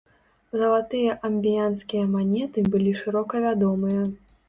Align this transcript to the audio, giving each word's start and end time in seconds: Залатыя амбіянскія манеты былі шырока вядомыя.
Залатыя 0.61 1.17
амбіянскія 1.29 2.09
манеты 2.17 2.67
былі 2.73 2.97
шырока 3.05 3.47
вядомыя. 3.49 4.01